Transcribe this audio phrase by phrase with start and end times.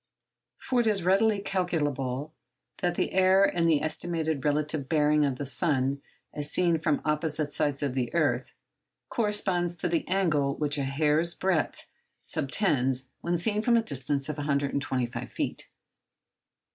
[0.57, 2.33] For it is readily calculable
[2.79, 6.01] that the error in the estimated relative bearing of the sun
[6.33, 8.51] as seen from opposite sides of the earth
[9.09, 11.85] corresponds to the angle which a hair's breadth
[12.23, 15.69] subtends when seen from a distance of 125 feet.